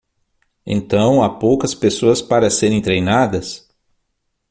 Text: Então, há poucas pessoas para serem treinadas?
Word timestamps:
Então, 0.65 1.21
há 1.21 1.29
poucas 1.29 1.75
pessoas 1.75 2.23
para 2.23 2.49
serem 2.49 2.81
treinadas? 2.81 3.69